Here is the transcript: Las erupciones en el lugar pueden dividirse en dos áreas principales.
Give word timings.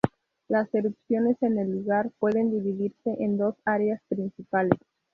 Las 0.47 0.73
erupciones 0.73 1.37
en 1.43 1.59
el 1.59 1.69
lugar 1.69 2.09
pueden 2.17 2.49
dividirse 2.49 3.17
en 3.19 3.37
dos 3.37 3.53
áreas 3.65 4.01
principales. 4.09 4.79